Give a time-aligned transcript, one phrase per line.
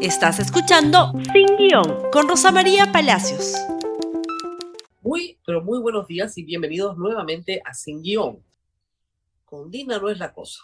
[0.00, 3.54] Estás escuchando Sin Guión con Rosa María Palacios.
[5.02, 8.44] Muy, pero muy buenos días y bienvenidos nuevamente a Sin Guión.
[9.44, 10.62] Con Dina no es la cosa.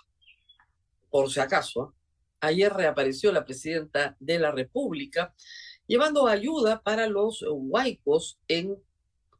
[1.10, 1.94] Por si acaso,
[2.38, 5.34] ayer reapareció la presidenta de la República
[5.88, 8.80] llevando ayuda para los huaicos en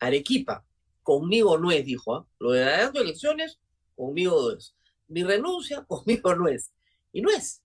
[0.00, 0.64] Arequipa.
[1.04, 2.16] Conmigo no es, dijo.
[2.16, 2.26] ¿ah?
[2.40, 3.60] Lo de las elecciones,
[3.94, 4.74] conmigo no es.
[5.06, 6.72] Mi renuncia, conmigo no es.
[7.12, 7.62] Y no es.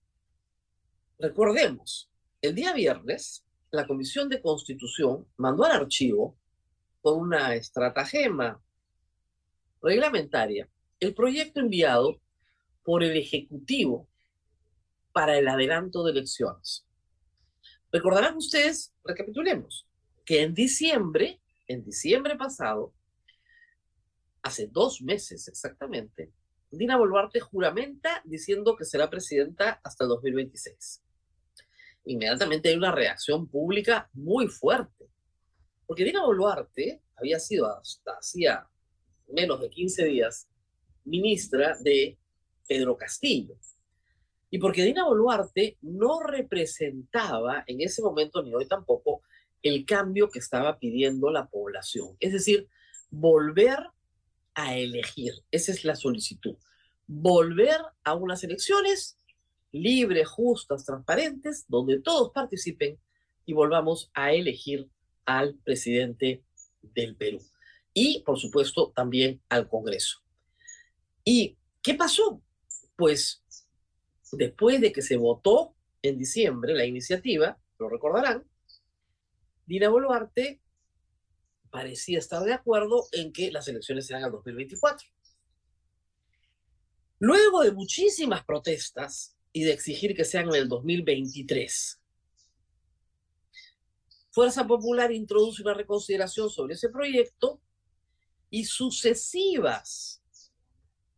[1.18, 2.09] Recordemos,
[2.42, 6.38] el día viernes, la Comisión de Constitución mandó al archivo
[7.02, 8.62] con una estratagema
[9.82, 10.68] reglamentaria
[11.00, 12.20] el proyecto enviado
[12.82, 14.08] por el Ejecutivo
[15.12, 16.86] para el adelanto de elecciones.
[17.92, 19.86] Recordarán ustedes, recapitulemos,
[20.24, 22.94] que en diciembre, en diciembre pasado,
[24.42, 26.32] hace dos meses exactamente,
[26.70, 31.02] Dina Boluarte juramenta diciendo que será presidenta hasta el 2026
[32.04, 35.08] inmediatamente hay una reacción pública muy fuerte.
[35.86, 38.66] Porque Dina Boluarte había sido hasta hacía
[39.28, 40.48] menos de 15 días
[41.04, 42.18] ministra de
[42.66, 43.56] Pedro Castillo.
[44.50, 49.22] Y porque Dina Boluarte no representaba en ese momento, ni hoy tampoco,
[49.62, 52.16] el cambio que estaba pidiendo la población.
[52.18, 52.68] Es decir,
[53.10, 53.78] volver
[54.54, 55.34] a elegir.
[55.50, 56.56] Esa es la solicitud.
[57.06, 59.19] Volver a unas elecciones
[59.72, 62.98] libres, justas, transparentes, donde todos participen
[63.46, 64.88] y volvamos a elegir
[65.24, 66.42] al presidente
[66.82, 67.40] del Perú.
[67.92, 70.22] Y, por supuesto, también al Congreso.
[71.24, 72.42] ¿Y qué pasó?
[72.96, 73.42] Pues
[74.32, 78.44] después de que se votó en diciembre la iniciativa, lo recordarán,
[79.66, 80.60] Dina Boluarte
[81.70, 85.08] parecía estar de acuerdo en que las elecciones serán el 2024.
[87.20, 92.00] Luego de muchísimas protestas, y de exigir que sean en el 2023.
[94.30, 97.60] Fuerza Popular introduce una reconsideración sobre ese proyecto
[98.48, 100.22] y sucesivas,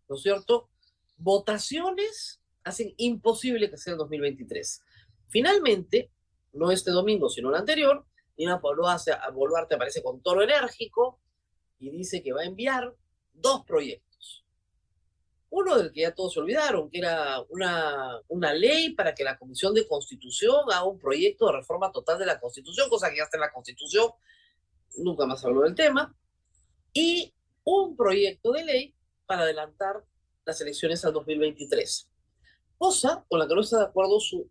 [0.09, 0.71] ¿no es cierto?,
[1.19, 4.83] votaciones hacen imposible que sea el 2023.
[5.29, 6.11] Finalmente,
[6.53, 8.07] no este domingo, sino el anterior,
[8.37, 11.21] Dina Boluarte aparece con toro enérgico
[11.79, 12.95] y dice que va a enviar
[13.33, 14.12] dos proyectos
[15.55, 19.37] uno del que ya todos se olvidaron, que era una, una ley para que la
[19.37, 23.25] Comisión de Constitución haga un proyecto de reforma total de la Constitución, cosa que ya
[23.25, 24.13] está en la Constitución,
[24.97, 26.17] nunca más habló del tema,
[26.95, 28.95] y un proyecto de ley
[29.27, 30.03] para adelantar
[30.47, 32.09] las elecciones al 2023,
[32.79, 34.49] cosa con la que no está de acuerdo su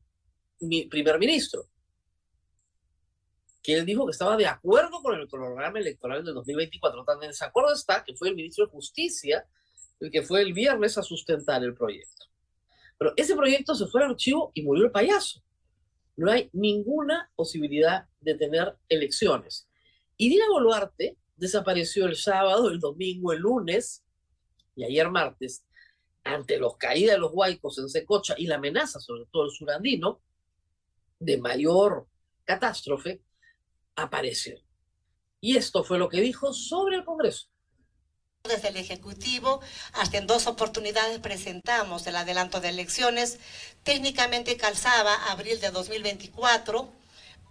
[0.88, 1.68] primer ministro,
[3.64, 7.04] que él dijo que estaba de acuerdo con el programa electoral del 2024.
[7.06, 9.48] Tan en desacuerdo está que fue el ministro de Justicia
[10.02, 12.26] el que fue el viernes a sustentar el proyecto.
[12.98, 15.42] Pero ese proyecto se fue al archivo y murió el payaso.
[16.18, 19.70] No hay ninguna posibilidad de tener elecciones.
[20.18, 24.04] Y Dina Boluarte desapareció el sábado, el domingo, el lunes
[24.76, 25.64] y ayer martes,
[26.24, 30.22] ante los caídas de los huaicos en Secocha y la amenaza, sobre todo el surandino,
[31.20, 32.08] de mayor
[32.44, 33.22] catástrofe,
[33.96, 34.60] apareció.
[35.40, 37.51] Y esto fue lo que dijo sobre el Congreso.
[38.44, 39.62] Desde el Ejecutivo,
[39.94, 43.38] hasta en dos oportunidades presentamos el adelanto de elecciones.
[43.84, 46.90] Técnicamente calzaba abril de 2024,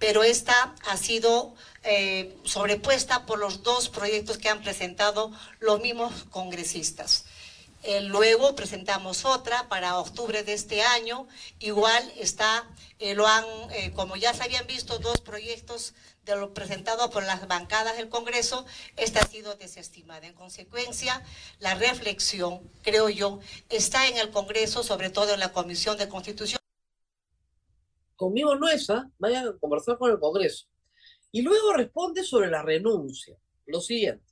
[0.01, 5.31] pero esta ha sido eh, sobrepuesta por los dos proyectos que han presentado
[5.61, 7.25] los mismos congresistas.
[7.85, 11.29] Eh, luego presentamos otra para octubre de este año.
[11.61, 12.69] Igual está,
[12.99, 13.45] eh, lo han,
[13.95, 15.95] como ya se habían visto, dos proyectos
[16.35, 18.65] de lo presentado por las bancadas del Congreso,
[18.97, 20.27] esta ha sido desestimada.
[20.27, 21.23] En consecuencia,
[21.59, 26.61] la reflexión, creo yo, está en el Congreso, sobre todo en la Comisión de Constitución.
[28.17, 29.11] Conmigo no es, ¿ah?
[29.19, 30.67] vayan a conversar con el Congreso.
[31.33, 33.37] Y luego responde sobre la renuncia.
[33.67, 34.30] Lo siguiente.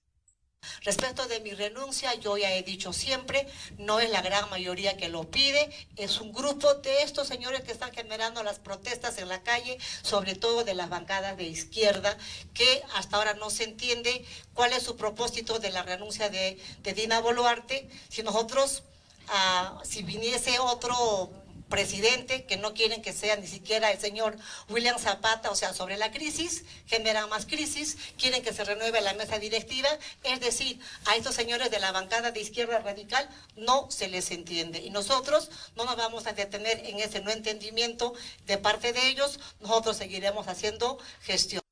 [0.83, 3.47] Respecto de mi renuncia, yo ya he dicho siempre,
[3.79, 7.73] no es la gran mayoría que lo pide, es un grupo de estos señores que
[7.73, 12.17] están generando las protestas en la calle, sobre todo de las bancadas de izquierda,
[12.55, 14.25] que hasta ahora no se entiende
[14.55, 16.59] cuál es su propósito de la renuncia de,
[16.95, 17.89] Dina Boluarte.
[18.09, 18.83] Si nosotros,
[19.29, 21.31] ah, si viniese otro
[21.69, 24.37] presidente, que no quieren que sea ni siquiera el señor
[24.69, 29.15] William Zapata, o sea, sobre la crisis, generan más crisis, quieren que se renueve la
[29.15, 29.89] mesa directiva,
[30.25, 34.81] es decir, a estos señores de la bancada de izquierda radical no se les entiende.
[34.81, 38.15] Y nosotros no nos vamos a detener en ese no entendimiento
[38.47, 41.63] de parte de ellos, nosotros seguiremos haciendo gestión.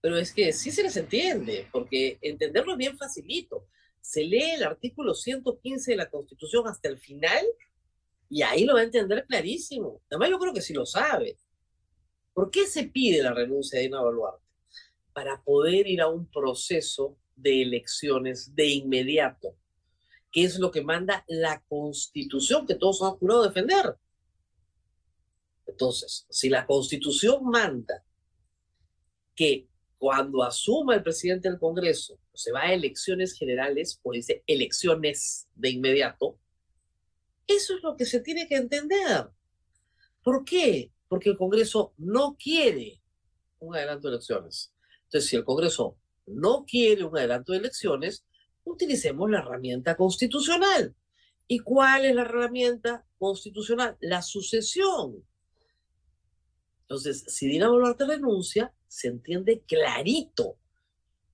[0.00, 3.66] Pero es que sí se les entiende, porque entenderlo bien facilito.
[4.00, 7.46] Se lee el artículo 115 de la Constitución hasta el final
[8.32, 10.00] y ahí lo va a entender clarísimo.
[10.10, 11.36] Además, yo creo que sí lo sabe.
[12.32, 14.42] ¿Por qué se pide la renuncia de Dina Boluarte?
[15.12, 19.54] Para poder ir a un proceso de elecciones de inmediato,
[20.30, 23.96] que es lo que manda la constitución que todos han jurado defender.
[25.66, 28.02] Entonces, si la constitución manda
[29.34, 29.68] que
[29.98, 35.68] cuando asuma el presidente del Congreso se va a elecciones generales, o dice elecciones de
[35.68, 36.38] inmediato,
[37.46, 39.28] eso es lo que se tiene que entender.
[40.22, 40.92] ¿Por qué?
[41.08, 43.02] Porque el Congreso no quiere
[43.58, 44.72] un adelanto de elecciones.
[45.04, 48.24] Entonces, si el Congreso no quiere un adelanto de elecciones,
[48.64, 50.94] utilicemos la herramienta constitucional.
[51.48, 53.96] ¿Y cuál es la herramienta constitucional?
[54.00, 55.24] La sucesión.
[56.82, 60.58] Entonces, si Dina Boluarte renuncia, se entiende clarito.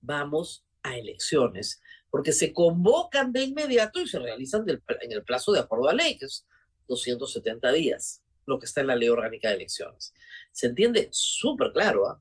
[0.01, 5.61] Vamos a elecciones, porque se convocan de inmediato y se realizan en el plazo de
[5.61, 6.47] acuerdo a ley, que es
[6.89, 10.15] 270 días, lo que está en la ley orgánica de elecciones.
[10.53, 12.09] Se entiende súper claro.
[12.09, 12.21] ¿ah?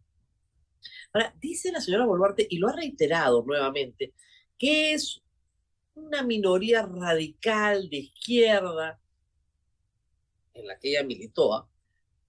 [1.14, 4.14] Ahora, dice la señora Boluarte, y lo ha reiterado nuevamente,
[4.58, 5.22] que es
[5.96, 9.00] una minoría radical de izquierda,
[10.54, 11.70] en la que ella militó, ¿ah?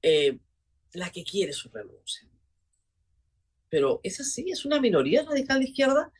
[0.02, 0.38] eh,
[0.92, 2.28] la que quiere su renuncia.
[3.68, 6.12] Pero es así, es una minoría radical de izquierda.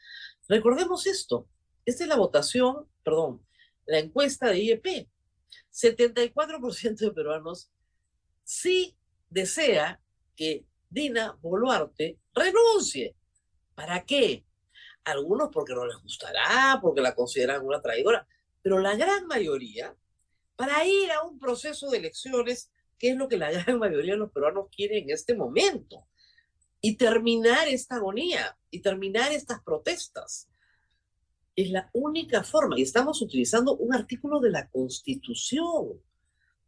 [0.48, 1.46] Recordemos esto,
[1.84, 3.46] esta es la votación, perdón,
[3.86, 5.08] la encuesta de IEP.
[5.72, 7.70] 74% de peruanos
[8.44, 8.96] sí
[9.28, 10.00] desea
[10.34, 13.14] que Dina Boluarte renuncie.
[13.74, 14.44] ¿Para qué?
[15.04, 18.26] Algunos porque no les gustará, porque la consideran una traidora,
[18.62, 19.94] pero la gran mayoría,
[20.56, 24.18] para ir a un proceso de elecciones qué es lo que la gran mayoría de
[24.18, 26.06] los peruanos quieren en este momento.
[26.80, 30.48] Y terminar esta agonía y terminar estas protestas.
[31.56, 32.78] Es la única forma.
[32.78, 36.00] Y estamos utilizando un artículo de la Constitución.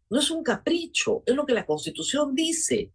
[0.09, 2.93] No es un capricho, es lo que la Constitución dice.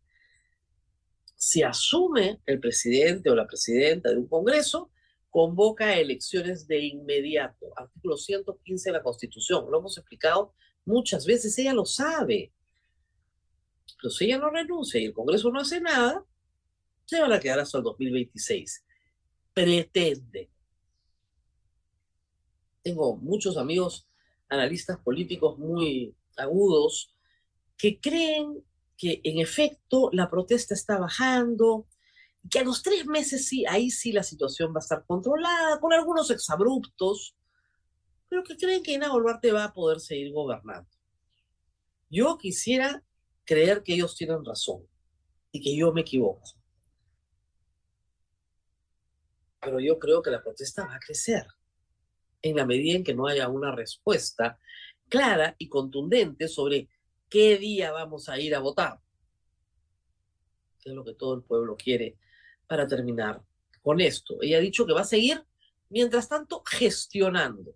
[1.36, 4.92] Si asume el presidente o la presidenta de un Congreso,
[5.30, 7.68] convoca elecciones de inmediato.
[7.76, 9.70] Artículo 115 de la Constitución.
[9.70, 10.54] Lo hemos explicado
[10.86, 12.54] muchas veces, ella lo sabe.
[13.98, 16.26] Pero si ella no renuncia y el Congreso no hace nada,
[17.06, 18.84] se van a quedar hasta el 2026.
[19.54, 20.50] Pretende.
[22.84, 24.08] Tengo muchos amigos
[24.50, 27.16] analistas políticos muy agudos
[27.78, 28.64] que creen
[28.98, 31.88] que en efecto la protesta está bajando,
[32.50, 35.94] que a los tres meses sí, ahí sí la situación va a estar controlada, con
[35.94, 37.36] algunos exabruptos,
[38.30, 40.90] pero que creen que Ina Boluarte va a poder seguir gobernando.
[42.10, 43.04] Yo quisiera
[43.44, 44.88] creer que ellos tienen razón
[45.52, 46.44] y que yo me equivoco.
[49.66, 51.46] Pero yo creo que la protesta va a crecer
[52.42, 54.60] en la medida en que no haya una respuesta
[55.10, 56.88] clara y contundente sobre
[57.28, 59.00] qué día vamos a ir a votar,
[60.86, 62.18] es lo que todo el pueblo quiere
[62.68, 63.42] para terminar
[63.82, 64.38] con esto.
[64.42, 65.44] Ella ha dicho que va a seguir,
[65.90, 67.76] mientras tanto, gestionando.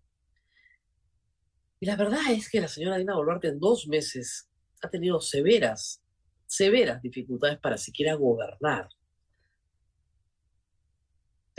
[1.79, 4.49] Y la verdad es que la señora Dina Boluarte en dos meses
[4.81, 6.03] ha tenido severas,
[6.45, 8.89] severas dificultades para siquiera gobernar.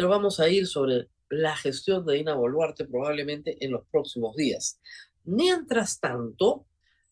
[0.00, 4.80] Pero vamos a ir sobre la gestión de Dina Boluarte probablemente en los próximos días.
[5.24, 6.64] Mientras tanto,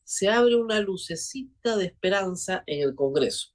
[0.04, 3.48] se abre una lucecita de esperanza en el Congreso.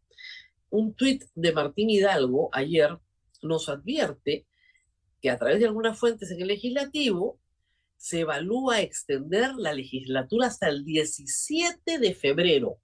[0.69, 2.95] Un tuit de Martín Hidalgo ayer
[3.42, 4.45] nos advierte
[5.19, 7.40] que a través de algunas fuentes en el legislativo
[7.97, 12.78] se evalúa extender la legislatura hasta el 17 de febrero.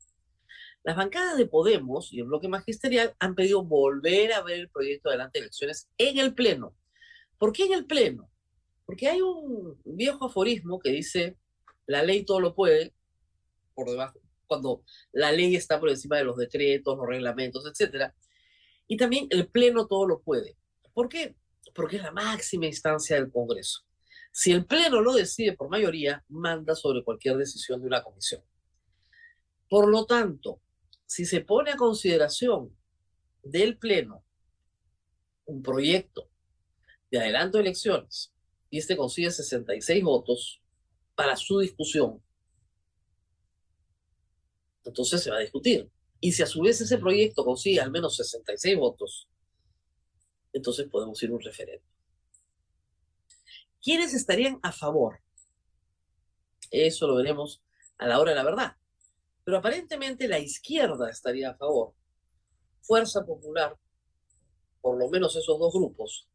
[0.83, 5.09] Las bancadas de Podemos y el bloque magisterial han pedido volver a ver el proyecto
[5.09, 6.73] adelante de elecciones en el Pleno.
[7.37, 8.29] ¿Por qué en el Pleno?
[8.85, 11.37] Porque hay un viejo aforismo que dice,
[11.85, 12.93] la ley todo lo puede,
[13.75, 18.11] por debajo, cuando la ley está por encima de los decretos, los reglamentos, etc.
[18.87, 20.57] Y también el Pleno todo lo puede.
[20.93, 21.35] ¿Por qué?
[21.75, 23.81] Porque es la máxima instancia del Congreso.
[24.31, 28.41] Si el Pleno lo decide por mayoría, manda sobre cualquier decisión de una comisión.
[29.69, 30.61] Por lo tanto,
[31.09, 32.71] si se pone a consideración
[33.41, 34.23] del Pleno
[35.45, 36.29] un proyecto
[37.09, 38.31] de adelanto de elecciones
[38.69, 40.61] y este consigue 66 votos
[41.15, 42.23] para su discusión,
[44.85, 45.89] entonces se va a discutir.
[46.19, 49.27] Y si a su vez ese proyecto consigue al menos 66 votos,
[50.53, 51.89] entonces podemos ir a un referéndum.
[53.81, 55.21] ¿Quiénes estarían a favor?
[56.69, 57.63] Eso lo veremos
[57.97, 58.78] a la hora de la verdad.
[59.49, 61.95] Pero aparentemente la izquierda estaría a favor.
[62.81, 63.75] Fuerza Popular,
[64.79, 66.29] por lo menos esos dos grupos.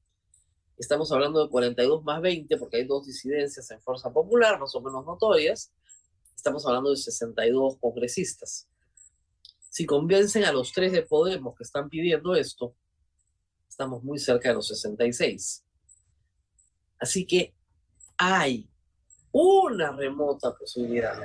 [0.76, 4.80] Estamos hablando de 42 más 20 porque hay dos disidencias en Fuerza Popular, más o
[4.80, 5.73] menos notorias.
[6.35, 8.66] Estamos hablando de 62 congresistas.
[9.71, 12.75] Si convencen a los tres de Podemos que están pidiendo esto,
[13.68, 15.64] estamos muy cerca de los 66.
[16.99, 17.54] Así que
[18.16, 18.68] hay
[19.37, 21.17] una remota posibilidad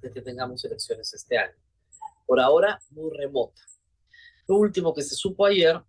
[0.00, 1.56] de que tengamos elecciones este año.
[2.24, 3.60] Por ahora, muy remota.
[4.46, 5.82] Lo último que se supo ayer,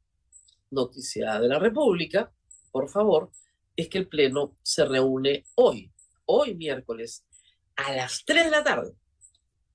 [0.71, 2.33] noticia de la República,
[2.71, 3.29] por favor,
[3.75, 5.93] es que el Pleno se reúne hoy,
[6.25, 7.23] hoy miércoles,
[7.75, 8.93] a las 3 de la tarde.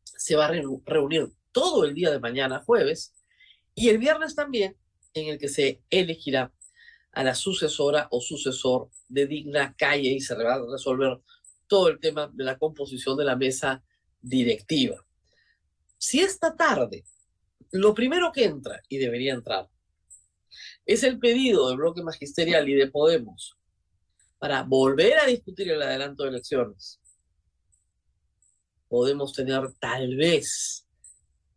[0.03, 0.53] Se va a
[0.85, 3.15] reunir todo el día de mañana, jueves,
[3.73, 4.77] y el viernes también,
[5.15, 6.53] en el que se elegirá
[7.13, 11.21] a la sucesora o sucesor de Digna Calle y se va a resolver
[11.75, 13.83] todo el tema de la composición de la mesa
[14.21, 15.05] directiva.
[15.99, 17.05] Si esta tarde
[17.73, 19.69] lo primero que entra, y debería entrar,
[20.87, 23.57] es el pedido del bloque magisterial y de Podemos
[24.39, 27.01] para volver a discutir el adelanto de elecciones,
[28.87, 30.87] podemos tener tal vez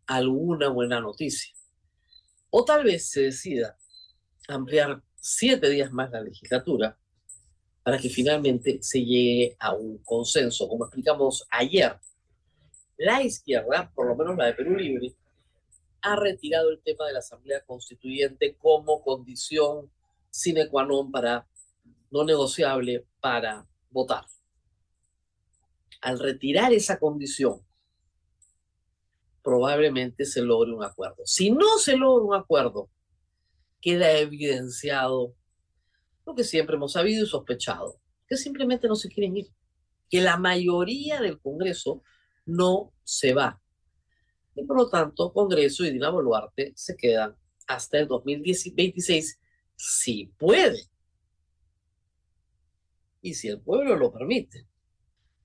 [0.08, 1.54] alguna buena noticia.
[2.50, 3.78] O tal vez se decida
[4.48, 6.98] ampliar siete días más la legislatura
[7.88, 10.68] para que finalmente se llegue a un consenso.
[10.68, 11.98] Como explicamos ayer,
[12.98, 15.16] la izquierda, por lo menos la de Perú Libre,
[16.02, 19.90] ha retirado el tema de la Asamblea Constituyente como condición
[20.30, 21.48] sine qua non para,
[22.12, 24.26] no negociable para votar.
[26.02, 27.62] Al retirar esa condición,
[29.42, 31.24] probablemente se logre un acuerdo.
[31.24, 32.90] Si no se logra un acuerdo,
[33.80, 35.37] queda evidenciado
[36.28, 39.48] lo que siempre hemos sabido y sospechado, que simplemente no se quieren ir,
[40.10, 42.04] que la mayoría del Congreso
[42.46, 43.62] no se va.
[44.54, 49.40] Y por lo tanto, Congreso y Dina Boluarte se quedan hasta el 2026,
[49.78, 50.90] si puede.
[53.22, 54.68] Y si el pueblo lo permite.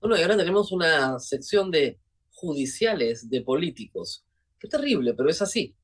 [0.01, 1.97] Bueno, y ahora tenemos una sección de
[2.31, 4.25] judiciales de políticos.
[4.59, 5.77] Qué terrible, pero es así.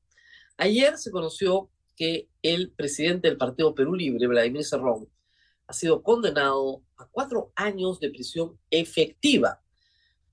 [0.58, 5.06] Ayer se conoció que el presidente del Partido Perú Libre, Vladimir Cerrón,
[5.66, 9.60] ha sido condenado a cuatro años de prisión efectiva.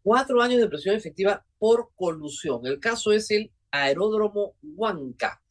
[0.02, 2.66] Cuatro años de prisión efectiva por colusión.
[2.66, 5.44] El caso es el aeródromo Huanca.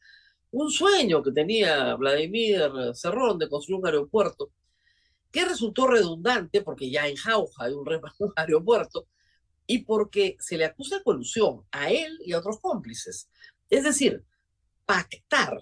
[0.49, 2.63] Un sueño que tenía Vladimir
[2.95, 4.49] Cerrón de construir un aeropuerto
[5.31, 9.05] que resultó redundante porque ya en Jauja hay un, un aeropuerto
[9.67, 13.29] y porque se le acusa de colusión a él y a otros cómplices.
[13.69, 14.25] Es decir,
[14.87, 15.59] pactar,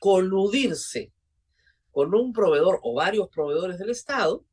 [0.00, 1.12] coludirse
[1.90, 4.44] con un proveedor o varios proveedores del Estado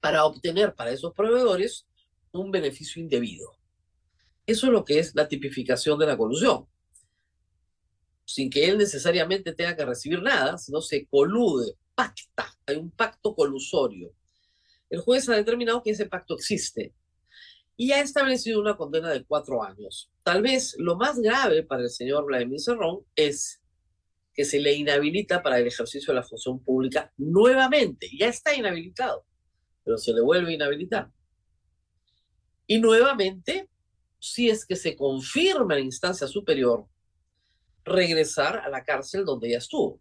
[0.00, 1.86] para obtener para esos proveedores
[2.32, 3.50] un beneficio indebido.
[4.46, 6.66] Eso es lo que es la tipificación de la colusión.
[8.24, 13.34] Sin que él necesariamente tenga que recibir nada, sino se colude, pacta, hay un pacto
[13.34, 14.12] colusorio.
[14.88, 16.92] El juez ha determinado que ese pacto existe
[17.76, 20.10] y ha establecido una condena de cuatro años.
[20.22, 23.59] Tal vez lo más grave para el señor Vladimir Cerrón es
[24.34, 28.08] que se le inhabilita para el ejercicio de la función pública nuevamente.
[28.16, 29.24] Ya está inhabilitado,
[29.84, 31.10] pero se le vuelve a inhabilitar.
[32.66, 33.68] Y nuevamente,
[34.18, 36.86] si es que se confirma en instancia superior,
[37.84, 40.00] regresar a la cárcel donde ya estuvo.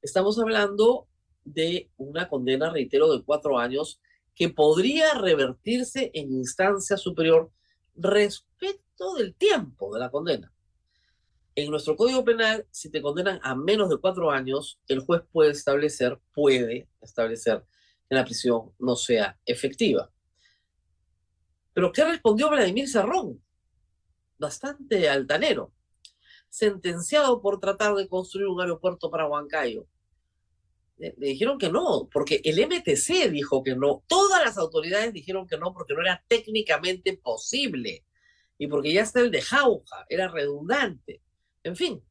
[0.00, 1.08] Estamos hablando
[1.44, 4.00] de una condena, reitero, de cuatro años
[4.34, 7.50] que podría revertirse en instancia superior
[7.94, 10.52] respecto del tiempo de la condena.
[11.56, 15.50] En nuestro Código Penal, si te condenan a menos de cuatro años, el juez puede
[15.50, 17.64] establecer, puede establecer
[18.08, 20.10] que la prisión no sea efectiva.
[21.72, 23.42] Pero ¿qué respondió Vladimir Serrón?
[24.38, 25.72] Bastante altanero.
[26.48, 29.86] Sentenciado por tratar de construir un aeropuerto para Huancayo.
[30.98, 34.04] Le, dijeron que no, porque el MTC dijo que no.
[34.06, 38.04] Todas las autoridades dijeron que no porque no era técnicamente posible.
[38.58, 41.22] Y porque ya está el de Jauja, era redundante.
[41.62, 42.02] En fin,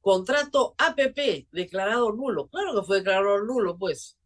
[0.00, 2.48] contrato APP declarado nulo.
[2.48, 4.18] Claro que fue declarado nulo, pues,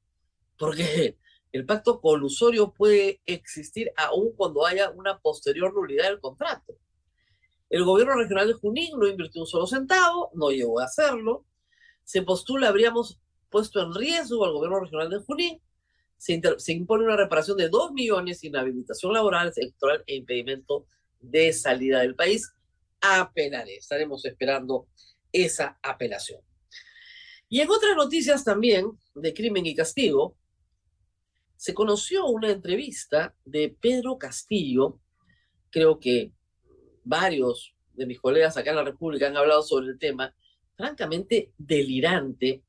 [0.58, 1.16] porque
[1.52, 6.76] el pacto colusorio puede existir aún cuando haya una posterior nulidad del contrato.
[7.70, 11.44] El gobierno regional de Junín no invirtió un solo centavo, no llegó a hacerlo.
[12.02, 13.20] Se postula, habríamos
[13.50, 15.60] puesto en riesgo al gobierno regional de Junín.
[16.16, 16.40] Se,
[16.72, 20.86] impone una reparación de dos millones, inhabilitación laboral, electoral e impedimento
[21.20, 22.52] de salida del país
[23.00, 23.76] apelaré.
[23.76, 24.88] Estaremos esperando
[25.32, 26.40] esa apelación.
[27.48, 30.36] Y en otras noticias también de crimen y castigo,
[31.56, 35.00] se conoció una entrevista de Pedro Castillo,
[35.70, 36.32] creo que
[37.04, 40.34] varios de mis colegas acá en la República han hablado sobre el tema,
[40.76, 42.62] francamente delirante,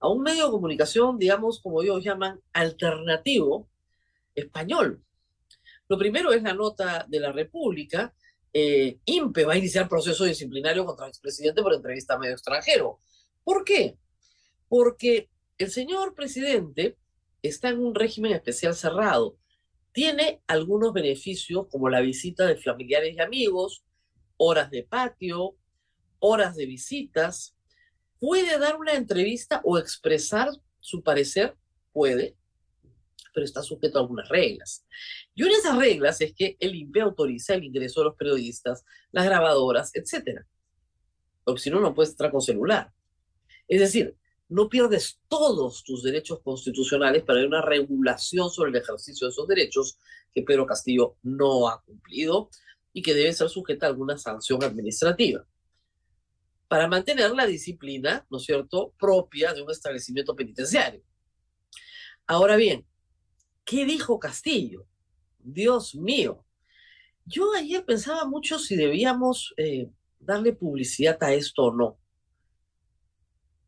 [0.00, 3.70] a un medio de comunicación, digamos, como ellos llaman, alternativo
[4.34, 5.02] español.
[5.88, 8.14] Lo primero es la nota de la República,
[8.58, 13.00] eh, INPE va a iniciar proceso disciplinario contra el expresidente por entrevista a medio extranjero.
[13.44, 13.98] ¿Por qué?
[14.66, 16.96] Porque el señor presidente
[17.42, 19.36] está en un régimen especial cerrado.
[19.92, 23.84] Tiene algunos beneficios como la visita de familiares y amigos,
[24.38, 25.58] horas de patio,
[26.18, 27.54] horas de visitas.
[28.18, 30.48] Puede dar una entrevista o expresar
[30.80, 31.58] su parecer,
[31.92, 32.38] puede,
[33.36, 34.86] pero está sujeto a algunas reglas.
[35.34, 38.82] Y una de esas reglas es que el INPE autoriza el ingreso de los periodistas,
[39.12, 40.40] las grabadoras, etc.
[41.44, 42.90] Porque si no, no puedes entrar con celular.
[43.68, 44.16] Es decir,
[44.48, 49.98] no pierdes todos tus derechos constitucionales para una regulación sobre el ejercicio de esos derechos
[50.32, 52.48] que Pedro Castillo no ha cumplido
[52.94, 55.46] y que debe ser sujeta a alguna sanción administrativa
[56.68, 61.02] para mantener la disciplina, ¿no es cierto?, propia de un establecimiento penitenciario.
[62.26, 62.86] Ahora bien,
[63.66, 64.86] ¿qué dijo Castillo?
[65.38, 66.46] Dios mío.
[67.26, 71.98] Yo ayer pensaba mucho si debíamos eh, darle publicidad a esto o no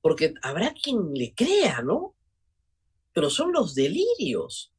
[0.01, 2.15] porque habrá quien le crea, ¿no?
[3.13, 4.73] Pero son los delirios.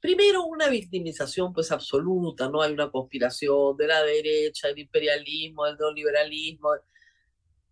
[0.00, 2.62] Primero, una victimización pues absoluta, ¿no?
[2.62, 6.70] Hay una conspiración de la derecha, del imperialismo, del neoliberalismo,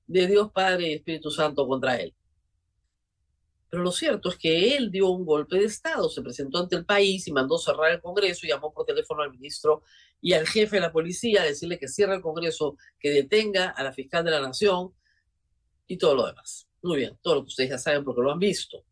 [0.07, 2.15] de Dios Padre y Espíritu Santo contra él.
[3.75, 6.85] Pero lo cierto es que él dio un golpe de Estado, se presentó ante el
[6.85, 9.83] país y mandó cerrar el Congreso llamó por teléfono al ministro
[10.21, 13.83] y al jefe de la policía a decirle que cierre el Congreso, que detenga a
[13.83, 14.95] la fiscal de la Nación,
[15.89, 16.69] y todo lo demás.
[16.85, 18.85] Muy bien, todo lo que ustedes ya saben porque lo han visto.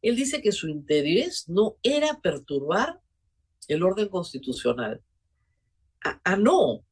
[0.00, 3.02] Él dice que su interés no era perturbar
[3.68, 5.02] el orden constitucional.
[6.02, 6.86] Ah, ah, no,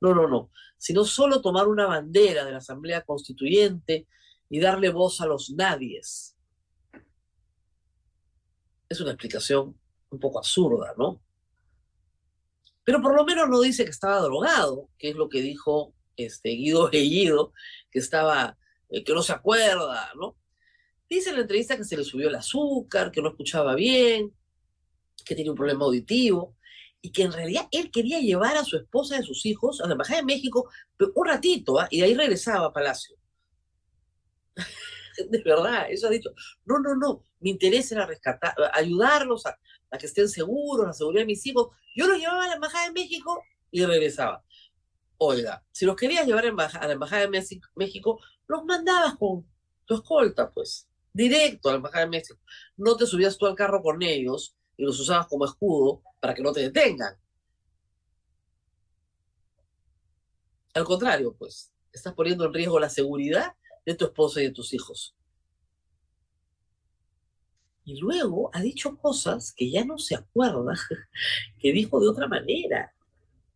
[0.00, 4.06] no, no, no, sino solo tomar una bandera de la Asamblea Constituyente
[4.48, 6.36] y darle voz a los nadies.
[8.92, 9.78] Es una explicación
[10.10, 11.22] un poco absurda, ¿no?
[12.84, 16.50] Pero por lo menos no dice que estaba drogado, que es lo que dijo este
[16.50, 17.52] Guido Bellido,
[17.90, 18.58] que estaba
[18.90, 20.36] que no se acuerda, ¿no?
[21.08, 24.34] Dice en la entrevista que se le subió el azúcar, que no escuchaba bien,
[25.24, 26.56] que tenía un problema auditivo
[27.00, 29.86] y que en realidad él quería llevar a su esposa y a sus hijos a
[29.86, 30.68] la Embajada de México
[31.14, 31.88] un ratito ¿ah?
[31.90, 33.16] y de ahí regresaba a Palacio.
[35.30, 36.30] de verdad, eso ha dicho.
[36.64, 39.58] No, no, no, mi interés era rescatar, ayudarlos a,
[39.90, 41.68] a que estén seguros, la seguridad de mis hijos.
[41.94, 44.44] Yo los llevaba a la Embajada de México y regresaba.
[45.18, 49.46] Oiga, si los querías llevar a la Embajada de México, los mandabas con
[49.84, 52.40] tu escolta, pues, directo a la Embajada de México.
[52.76, 56.42] No te subías tú al carro con ellos y los usabas como escudo para que
[56.42, 57.16] no te detengan.
[60.74, 64.72] Al contrario, pues, estás poniendo en riesgo la seguridad de tu esposa y de tus
[64.74, 65.14] hijos.
[67.84, 70.74] Y luego ha dicho cosas que ya no se acuerda,
[71.58, 72.94] que dijo de otra manera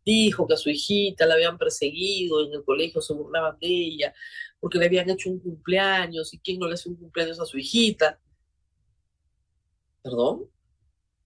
[0.06, 4.14] dijo que a su hijita la habían perseguido, en el colegio se burlaban de ella,
[4.60, 7.58] porque le habían hecho un cumpleaños, y quién no le hace un cumpleaños a su
[7.58, 8.20] hijita.
[10.02, 10.48] ¿Perdón?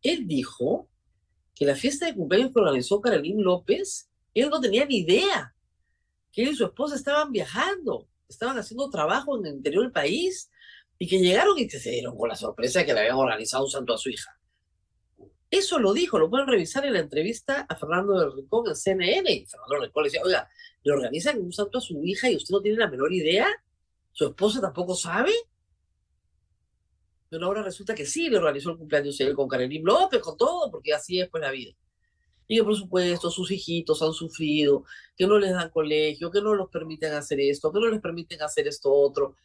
[0.02, 0.88] Él dijo
[1.54, 5.54] que la fiesta de cumpleaños que organizó Carolín López, él no tenía ni idea
[6.32, 10.50] que él y su esposa estaban viajando, estaban haciendo trabajo en el interior del país,
[11.02, 13.70] y que llegaron y se dieron con la sorpresa de que le habían organizado un
[13.70, 14.38] santo a su hija.
[15.50, 19.32] Eso lo dijo, lo pueden revisar en la entrevista a Fernando del Rincón en CNN.
[19.32, 20.48] Y Fernando del Rincón le decía, oiga,
[20.82, 23.48] ¿le organizan un santo a su hija y usted no tiene la menor idea?
[24.12, 25.32] ¿Su esposa tampoco sabe?
[27.30, 30.70] Pero ahora resulta que sí le organizó el cumpleaños él con Karenim López, con todo,
[30.70, 31.72] porque así es pues la vida.
[32.50, 34.82] Y que por supuesto sus hijitos han sufrido,
[35.16, 38.42] que no les dan colegio, que no los permiten hacer esto, que no les permiten
[38.42, 39.36] hacer esto otro.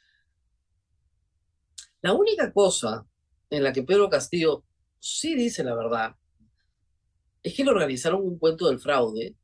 [2.01, 3.05] La única cosa
[3.51, 4.63] en la que Pedro Castillo
[4.97, 6.15] sí dice la verdad,
[7.43, 9.35] es que le organizaron un cuento del fraude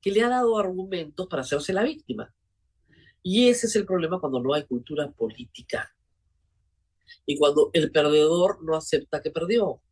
[0.00, 2.32] que le ha dado argumentos para hacerse la víctima.
[3.24, 5.92] Y ese es el problema cuando no hay cultura política.
[7.26, 9.82] Y cuando el perdedor no acepta que perdió.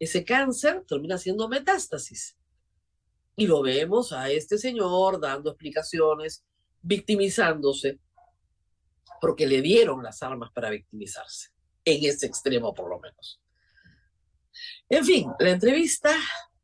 [0.00, 2.36] Ese cáncer termina siendo metástasis.
[3.36, 6.42] Y lo vemos a este señor dando explicaciones,
[6.80, 8.00] victimizándose,
[9.20, 11.50] porque le dieron las armas para victimizarse,
[11.84, 13.40] en ese extremo por lo menos.
[14.88, 16.16] En fin, la entrevista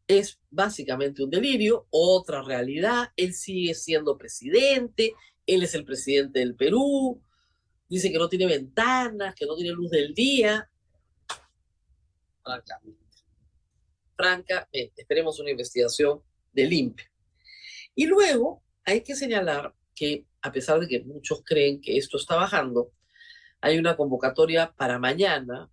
[0.08, 3.10] es básicamente un delirio, otra realidad.
[3.16, 7.22] Él sigue siendo presidente, él es el presidente del Perú,
[7.88, 10.70] dice que no tiene ventanas, que no tiene luz del día.
[12.42, 13.05] Francamente.
[14.16, 17.04] Francamente, esperemos una investigación del INPE.
[17.94, 22.36] Y luego hay que señalar que, a pesar de que muchos creen que esto está
[22.36, 22.92] bajando,
[23.60, 25.70] hay una convocatoria para mañana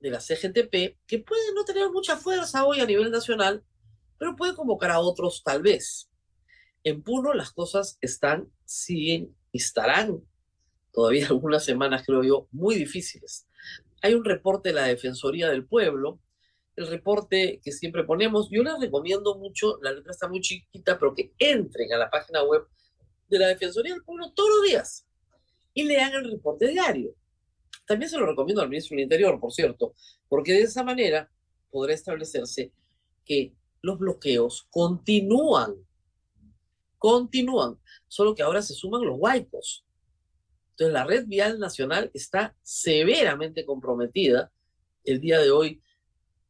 [0.00, 3.64] de la CGTP, que puede no tener mucha fuerza hoy a nivel nacional,
[4.18, 6.10] pero puede convocar a otros tal vez.
[6.84, 10.22] En Puno las cosas están, siguen y estarán
[10.92, 13.46] todavía algunas semanas, creo yo, muy difíciles.
[14.02, 16.20] Hay un reporte de la Defensoría del Pueblo,
[16.78, 18.48] el reporte que siempre ponemos.
[18.50, 22.44] Yo les recomiendo mucho, la letra está muy chiquita, pero que entren a la página
[22.44, 22.66] web
[23.28, 25.04] de la Defensoría del Pueblo todos los días
[25.74, 27.14] y lean el reporte diario.
[27.84, 29.94] También se lo recomiendo al ministro del Interior, por cierto,
[30.28, 31.28] porque de esa manera
[31.70, 32.72] podrá establecerse
[33.24, 35.74] que los bloqueos continúan,
[36.96, 39.84] continúan, solo que ahora se suman los huaicos.
[40.70, 44.52] Entonces la red vial nacional está severamente comprometida
[45.04, 45.82] el día de hoy,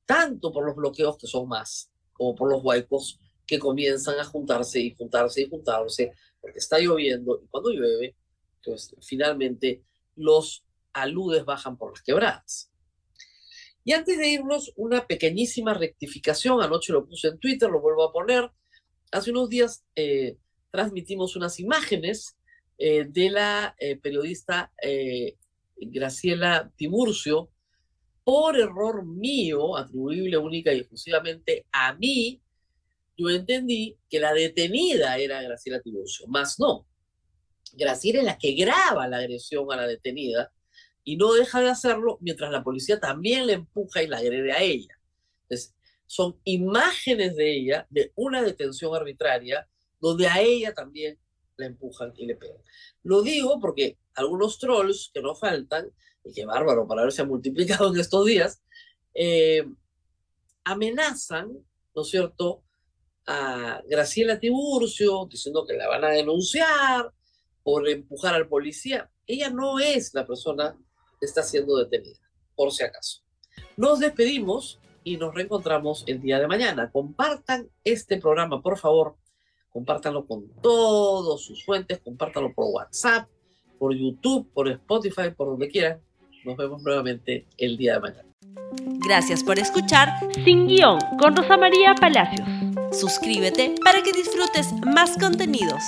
[0.09, 4.81] tanto por los bloqueos que son más, como por los huaicos que comienzan a juntarse
[4.81, 8.17] y juntarse y juntarse, porque está lloviendo y cuando llueve,
[8.65, 9.85] pues finalmente
[10.17, 12.71] los aludes bajan por las quebradas.
[13.85, 16.63] Y antes de irnos, una pequeñísima rectificación.
[16.63, 18.51] Anoche lo puse en Twitter, lo vuelvo a poner.
[19.13, 20.39] Hace unos días eh,
[20.71, 22.37] transmitimos unas imágenes
[22.79, 24.73] eh, de la eh, periodista
[25.77, 27.51] Graciela Timurcio.
[28.29, 32.43] Por error mío, atribuible única y exclusivamente a mí,
[33.17, 36.87] yo entendí que la detenida era Graciela Timurcio, más no.
[37.73, 40.53] Graciela es la que graba la agresión a la detenida
[41.05, 44.61] y no deja de hacerlo mientras la policía también le empuja y la agrede a
[44.61, 45.01] ella.
[45.45, 49.67] Entonces, son imágenes de ella, de una detención arbitraria,
[50.01, 51.19] donde a ella también
[51.59, 52.57] la empujan y le pegan.
[53.03, 55.93] Lo digo porque algunos trolls que no faltan,
[56.25, 58.63] y que bárbaro para haberse multiplicado en estos días,
[59.15, 59.67] eh,
[60.65, 61.53] amenazan,
[61.95, 62.63] ¿no es cierto?,
[63.27, 67.13] a Graciela Tiburcio, diciendo que la van a denunciar
[67.63, 69.11] por empujar al policía.
[69.27, 70.79] Ella no es la persona
[71.21, 72.21] está siendo detenida,
[72.55, 73.23] por si acaso.
[73.77, 76.91] Nos despedimos y nos reencontramos el día de mañana.
[76.91, 79.17] Compartan este programa, por favor.
[79.79, 83.29] Compártanlo con todos sus fuentes, compártanlo por WhatsApp,
[83.79, 86.01] por YouTube, por Spotify, por donde quieran.
[86.45, 88.29] Nos vemos nuevamente el día de mañana.
[89.07, 90.09] Gracias por escuchar
[90.45, 92.49] Sin Guión con Rosa María Palacios.
[92.91, 95.85] Suscríbete para que disfrutes más contenidos.